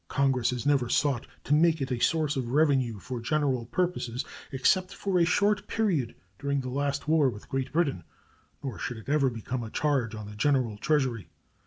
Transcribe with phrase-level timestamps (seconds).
[0.07, 4.91] Congress has never sought to make it a source of revenue for general purposes except
[4.91, 8.03] for a short period during the last war with Great Britain,
[8.63, 11.29] nor should it ever become a charge on the general Treasury.